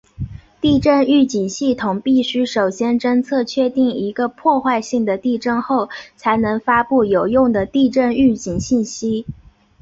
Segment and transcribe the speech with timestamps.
[0.59, 9.27] 地震预警系统必须首先侦测确定一个破坏性的地震后才能发布有用的地震预警信息。